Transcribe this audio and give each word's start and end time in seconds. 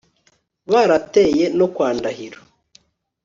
Barateye 0.71 1.45
no 1.57 1.67
kwa 1.73 1.89
Ndahiro 1.97 2.41